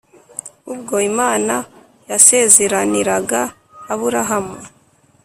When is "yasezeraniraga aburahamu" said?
2.09-4.57